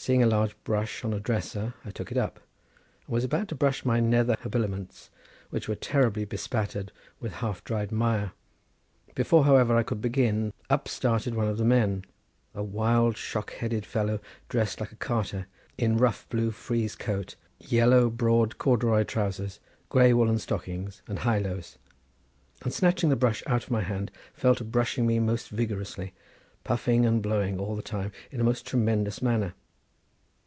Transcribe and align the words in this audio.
Seeing 0.00 0.22
a 0.22 0.26
large 0.28 0.56
brush 0.62 1.04
on 1.04 1.12
a 1.12 1.18
dresser, 1.18 1.74
I 1.84 1.90
took 1.90 2.12
it 2.12 2.16
up, 2.16 2.36
and 3.04 3.12
was 3.12 3.24
about 3.24 3.48
to 3.48 3.56
brush 3.56 3.84
my 3.84 3.98
nether 3.98 4.36
habiliments, 4.40 5.10
which 5.50 5.68
were 5.68 5.74
terribly 5.74 6.24
bespattered 6.24 6.92
with 7.18 7.32
half 7.32 7.64
dried 7.64 7.90
mire. 7.90 8.30
Before, 9.16 9.44
however, 9.44 9.76
I 9.76 9.82
could 9.82 10.00
begin, 10.00 10.52
up 10.70 10.86
started 10.86 11.34
one 11.34 11.48
of 11.48 11.58
the 11.58 11.64
men, 11.64 12.04
a 12.54 12.62
wild 12.62 13.16
shock 13.16 13.52
headed 13.54 13.84
fellow 13.84 14.20
dressed 14.48 14.78
like 14.78 14.92
a 14.92 14.96
carter, 14.96 15.48
in 15.76 15.96
rough 15.98 16.28
blue 16.28 16.52
frieze 16.52 16.94
coat, 16.94 17.34
yellow 17.58 18.08
broad 18.08 18.56
corduroy 18.56 19.02
trowsers, 19.02 19.58
grey 19.88 20.12
woollen 20.12 20.38
stockings 20.38 21.02
and 21.08 21.18
highlows, 21.18 21.76
and 22.62 22.72
snatching 22.72 23.10
the 23.10 23.16
brush 23.16 23.42
out 23.48 23.64
of 23.64 23.70
my 23.72 23.82
hand, 23.82 24.12
fell 24.32 24.54
to 24.54 24.62
brushing 24.62 25.08
me 25.08 25.18
most 25.18 25.48
vigorously, 25.48 26.14
purring 26.62 27.04
and 27.04 27.20
blowing 27.20 27.58
all 27.58 27.74
the 27.74 27.82
time 27.82 28.12
in 28.30 28.40
a 28.40 28.44
most 28.44 28.64
tremendous 28.64 29.20
manner. 29.20 29.54